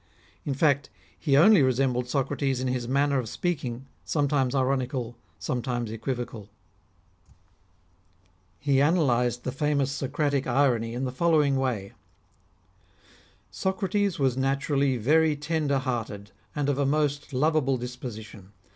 [0.45, 6.49] In fact, he only resembled Socrates in his manner of speaking, sometimes ironical, sometimes equivocal.
[8.57, 11.93] PHILIP OTTONIERL 1I9 He analysed the famous Socratic irony in the follow ing way:—
[13.51, 18.53] "Socrates was naturally very tender hearted, and of a most lovable disposition.